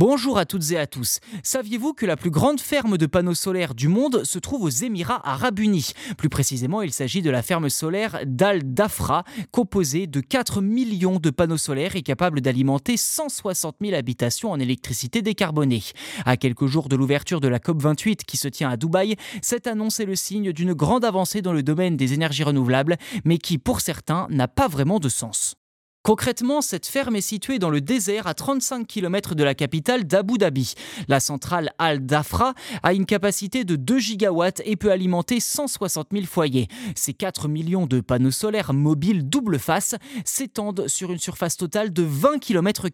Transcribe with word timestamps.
Bonjour 0.00 0.38
à 0.38 0.46
toutes 0.46 0.70
et 0.70 0.78
à 0.78 0.86
tous. 0.86 1.18
Saviez-vous 1.42 1.92
que 1.92 2.06
la 2.06 2.16
plus 2.16 2.30
grande 2.30 2.60
ferme 2.60 2.98
de 2.98 3.06
panneaux 3.06 3.34
solaires 3.34 3.74
du 3.74 3.88
monde 3.88 4.22
se 4.22 4.38
trouve 4.38 4.62
aux 4.62 4.68
Émirats 4.68 5.28
arabes 5.28 5.58
unis? 5.58 5.90
Plus 6.16 6.28
précisément, 6.28 6.82
il 6.82 6.92
s'agit 6.92 7.20
de 7.20 7.30
la 7.30 7.42
ferme 7.42 7.68
solaire 7.68 8.20
d'Al 8.24 8.62
Dafra, 8.62 9.24
composée 9.50 10.06
de 10.06 10.20
4 10.20 10.62
millions 10.62 11.18
de 11.18 11.30
panneaux 11.30 11.56
solaires 11.56 11.96
et 11.96 12.02
capable 12.02 12.40
d'alimenter 12.40 12.96
160 12.96 13.78
000 13.80 13.96
habitations 13.96 14.52
en 14.52 14.60
électricité 14.60 15.20
décarbonée. 15.20 15.82
À 16.24 16.36
quelques 16.36 16.66
jours 16.66 16.88
de 16.88 16.94
l'ouverture 16.94 17.40
de 17.40 17.48
la 17.48 17.58
COP28 17.58 18.18
qui 18.18 18.36
se 18.36 18.46
tient 18.46 18.70
à 18.70 18.76
Dubaï, 18.76 19.16
cette 19.42 19.66
annonce 19.66 19.98
est 19.98 20.06
le 20.06 20.14
signe 20.14 20.52
d'une 20.52 20.74
grande 20.74 21.04
avancée 21.04 21.42
dans 21.42 21.52
le 21.52 21.64
domaine 21.64 21.96
des 21.96 22.12
énergies 22.12 22.44
renouvelables, 22.44 22.98
mais 23.24 23.38
qui 23.38 23.58
pour 23.58 23.80
certains 23.80 24.28
n'a 24.30 24.46
pas 24.46 24.68
vraiment 24.68 25.00
de 25.00 25.08
sens. 25.08 25.56
Concrètement, 26.02 26.62
cette 26.62 26.86
ferme 26.86 27.16
est 27.16 27.20
située 27.20 27.58
dans 27.58 27.68
le 27.68 27.80
désert 27.80 28.26
à 28.26 28.34
35 28.34 28.86
km 28.86 29.34
de 29.34 29.44
la 29.44 29.54
capitale 29.54 30.04
d'Abu 30.04 30.38
Dhabi. 30.38 30.74
La 31.06 31.20
centrale 31.20 31.70
Al 31.78 32.06
Dafra 32.06 32.54
a 32.82 32.94
une 32.94 33.04
capacité 33.04 33.64
de 33.64 33.76
2 33.76 33.98
gigawatts 33.98 34.62
et 34.64 34.76
peut 34.76 34.90
alimenter 34.90 35.38
160 35.40 36.08
000 36.12 36.24
foyers. 36.24 36.68
Ces 36.94 37.12
4 37.12 37.48
millions 37.48 37.86
de 37.86 38.00
panneaux 38.00 38.30
solaires 38.30 38.72
mobiles 38.72 39.28
double 39.28 39.58
face 39.58 39.96
s'étendent 40.24 40.88
sur 40.88 41.12
une 41.12 41.18
surface 41.18 41.56
totale 41.56 41.92
de 41.92 42.02
20 42.02 42.38
km. 42.38 42.86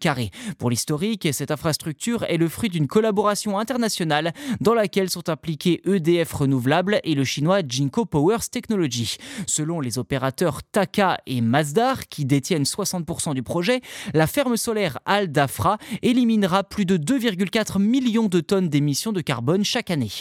Pour 0.57 0.69
l'historique, 0.69 1.27
cette 1.31 1.51
infrastructure 1.51 2.23
est 2.23 2.37
le 2.37 2.49
fruit 2.49 2.69
d'une 2.69 2.87
collaboration 2.87 3.59
internationale 3.59 4.33
dans 4.61 4.73
laquelle 4.73 5.09
sont 5.09 5.29
impliqués 5.29 5.81
EDF 5.85 6.33
Renouvelable 6.33 6.99
et 7.03 7.13
le 7.13 7.23
chinois 7.23 7.59
Jinko 7.65 8.05
Powers 8.05 8.49
Technology. 8.51 9.17
Selon 9.47 9.79
les 9.79 9.99
opérateurs 9.99 10.63
Taka 10.63 11.19
et 11.27 11.41
Mazdar, 11.41 12.07
qui 12.07 12.25
détiennent 12.25 12.65
60 12.65 12.94
du 13.33 13.43
projet, 13.43 13.81
la 14.13 14.27
ferme 14.27 14.57
solaire 14.57 14.99
Al 15.05 15.31
Dafra 15.31 15.77
éliminera 16.01 16.63
plus 16.63 16.85
de 16.85 16.97
2,4 16.97 17.79
millions 17.79 18.27
de 18.27 18.39
tonnes 18.39 18.69
d'émissions 18.69 19.11
de 19.11 19.21
carbone 19.21 19.63
chaque 19.63 19.91
année. 19.91 20.11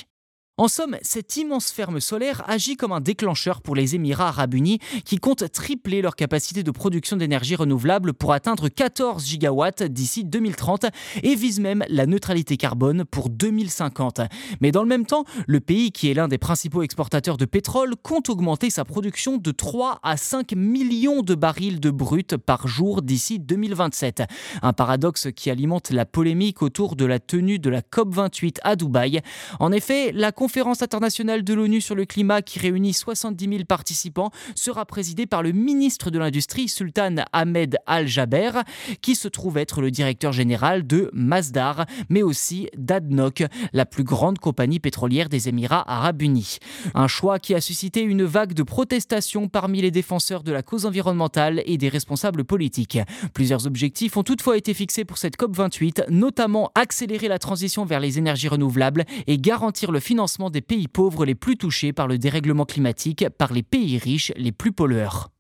En 0.56 0.68
somme, 0.68 0.97
cette 1.02 1.36
immense 1.36 1.72
ferme 1.72 1.98
solaire 1.98 2.44
agit 2.47 2.77
comme 2.77 2.92
un 2.92 3.00
déclencheur 3.00 3.60
pour 3.60 3.74
les 3.74 3.97
Émirats 3.97 4.28
arabes 4.28 4.55
unis 4.55 4.78
qui 5.05 5.16
comptent 5.16 5.50
tripler 5.50 6.00
leur 6.00 6.14
capacité 6.14 6.62
de 6.62 6.70
production 6.70 7.16
d'énergie 7.16 7.56
renouvelable 7.56 8.14
pour 8.14 8.33
atteindre 8.33 8.69
14 8.69 9.27
gigawatts 9.27 9.83
d'ici 9.83 10.22
2030 10.22 10.86
et 11.24 11.34
vise 11.34 11.58
même 11.58 11.84
la 11.88 12.06
neutralité 12.06 12.56
carbone 12.56 13.05
pour 13.05 13.30
2050. 13.30 14.20
Mais 14.61 14.70
dans 14.70 14.84
le 14.84 14.88
même 14.88 15.06
temps, 15.06 15.24
le 15.48 15.58
pays 15.58 15.91
qui 15.91 16.08
est 16.08 16.14
l'un 16.14 16.28
des 16.28 16.38
principaux 16.38 16.84
exportateurs 16.84 17.36
de 17.36 17.46
pétrole 17.46 17.96
compte 18.00 18.28
augmenter 18.28 18.70
sa 18.70 18.84
production 18.84 19.39
de 19.39 19.50
3 19.50 19.98
à 20.05 20.16
5 20.16 20.52
millions 20.52 21.22
de 21.22 21.34
barils 21.34 21.80
de 21.80 21.91
brut 21.91 22.36
par 22.36 22.68
jour 22.68 23.02
d'ici 23.02 23.41
2027. 23.41 24.22
Un 24.62 24.72
paradoxe 24.72 25.27
qui 25.34 25.50
alimente 25.50 25.91
la 25.91 26.06
polémique 26.06 26.62
autour 26.62 26.94
de 26.94 27.06
la 27.06 27.18
tenue 27.18 27.58
de 27.58 27.70
la 27.70 27.80
COP28 27.80 28.58
à 28.62 28.77
Dubaï. 28.77 29.20
Conférence 30.45 30.83
internationale 30.83 31.42
de 31.42 31.55
l'ONU 31.55 31.81
sur 31.81 31.95
le 31.95 32.05
climat 32.05 32.42
qui 32.42 32.59
réunit 32.59 32.92
70 32.92 33.48
000 33.48 33.64
participants 33.64 34.31
sera 34.55 34.84
présidée 34.84 35.25
par 35.25 35.42
le 35.42 35.53
ministre 35.53 36.11
de 36.11 36.19
l'Industrie, 36.19 36.69
Sultan 36.69 37.14
Ahmed 37.33 37.78
Al-Jaber, 37.86 38.51
qui 39.01 39.14
se 39.14 39.27
trouve 39.27 39.56
être 39.56 39.81
le 39.81 39.91
directeur 39.91 40.34
général 40.34 40.86
de 40.86 41.09
Masdar, 41.14 41.86
mais 42.11 42.23
aussi 42.23 42.69
d'Adnoc, 42.77 43.42
la 43.73 43.86
plus 43.86 44.05
grande 44.05 44.39
compagnie 44.39 44.81
pétrolière 44.81 45.31
des 45.31 45.48
Émirats 45.48 45.91
arabes 45.91 46.20
unis. 46.20 46.58
Un 46.95 47.08
choix 47.08 47.39
qui 47.39 47.55
a 47.55 47.62
suscité 47.62 48.03
une 48.03 48.25
vague 48.25 48.53
de 48.53 48.64
protestations 48.64 49.48
parmi 49.48 49.81
les 49.81 49.91
défenseurs 49.91 50.42
de 50.42 50.53
la 50.53 50.62
cause 50.62 50.84
environnementale 50.84 51.62
et 51.64 51.79
des 51.79 51.89
responsables 51.89 52.45
politiques. 52.45 52.98
Plusieurs 53.33 53.67
objectifs 53.67 54.19
ont 54.19 54.25
toutefois 54.25 54.58
été 54.58 54.75
fixés 54.75 55.06
pour 55.06 55.17
cette 55.17 55.39
COP28, 55.39 56.11
notamment 56.11 56.70
accélérer 56.75 57.29
la 57.29 57.39
transition 57.39 57.86
vers 57.86 58.01
les 58.01 58.19
énergies 58.19 58.48
renouvelables 58.48 59.06
et 59.27 59.39
garantir 59.39 59.91
le 59.91 60.01
financement 60.01 60.33
des 60.50 60.60
pays 60.60 60.88
pauvres 60.88 61.24
les 61.24 61.34
plus 61.34 61.56
touchés 61.56 61.92
par 61.92 62.08
le 62.08 62.18
dérèglement 62.18 62.64
climatique 62.64 63.28
par 63.38 63.52
les 63.52 63.62
pays 63.62 63.98
riches 63.98 64.32
les 64.36 64.52
plus 64.52 64.72
pollueurs. 64.72 65.33